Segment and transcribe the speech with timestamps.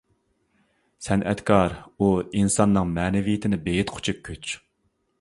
[1.07, 2.09] سەنئەتكار ئۇ
[2.39, 4.61] ئىنساننىڭ مەنىۋىيىتىنى بېيىتقۇچى كۈچ.